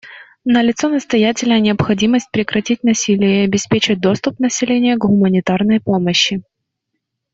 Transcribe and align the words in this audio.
Налицо 0.45 0.89
настоятельная 0.89 1.59
необходимость 1.59 2.31
прекратить 2.31 2.83
насилие 2.83 3.41
и 3.41 3.45
обеспечить 3.45 4.01
доступ 4.01 4.39
населения 4.39 4.95
к 4.95 5.01
гуманитарной 5.05 5.79
помощи. 5.79 6.41